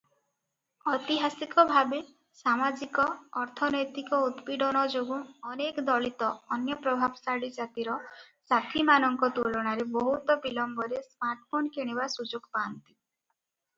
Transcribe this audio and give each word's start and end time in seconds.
ଐତିହାସିକ 0.91 1.63
ଭାବେ 1.71 1.97
ସାମାଜିକ-ଅର୍ଥନୈତିକ 2.37 4.21
ଉତ୍ପୀଡ଼ନ 4.29 4.81
ଯୋଗୁଁ 4.93 5.17
ଅନେକ 5.51 5.83
ଦଳିତ 5.89 6.29
ଅନ୍ୟ 6.57 6.77
ପ୍ରଭାବଶାଳୀ 6.87 7.49
ଜାତିର 7.59 7.97
ସାଥୀମାନଙ୍କ 8.53 9.29
ତୁଳନାରେ 9.37 9.85
ବହୁତ 9.99 10.39
ବିଳମ୍ବରେ 10.47 11.03
ସ୍ମାର୍ଟଫୋନ 11.11 11.71
କିଣିବା 11.77 12.09
ସୁଯୋଗ 12.15 12.51
ପାଆନ୍ତି। 12.59 12.91